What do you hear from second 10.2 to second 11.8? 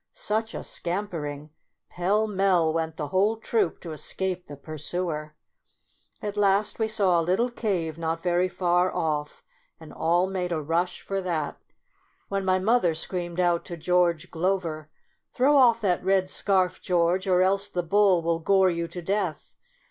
made a rush for that, 30 MEMOIRS OF